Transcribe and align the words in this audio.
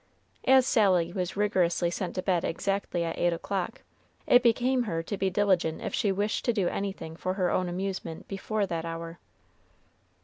As 0.47 0.65
Sally 0.65 1.13
was 1.13 1.37
rigorously 1.37 1.91
sent 1.91 2.15
to 2.15 2.23
bed 2.23 2.43
exactly 2.43 3.03
at 3.03 3.19
eight 3.19 3.33
o'clock, 3.33 3.83
it 4.25 4.41
became 4.41 4.81
her 4.85 5.03
to 5.03 5.15
be 5.15 5.29
diligent 5.29 5.79
if 5.79 5.93
she 5.93 6.11
wished 6.11 6.43
to 6.45 6.53
do 6.53 6.67
anything 6.67 7.15
for 7.15 7.35
her 7.35 7.51
own 7.51 7.69
amusement 7.69 8.27
before 8.27 8.65
that 8.65 8.83
hour. 8.83 9.19